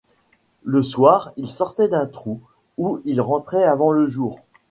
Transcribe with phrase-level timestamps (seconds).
[0.63, 2.41] Le soir il sortait d’un trou
[2.79, 4.39] où il rentrait avant le jour.